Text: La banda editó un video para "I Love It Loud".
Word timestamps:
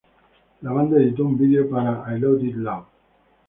La 0.63 0.71
banda 0.71 0.97
editó 0.97 1.25
un 1.25 1.37
video 1.37 1.69
para 1.69 2.05
"I 2.11 2.19
Love 2.19 2.43
It 2.43 2.55
Loud". 2.55 2.85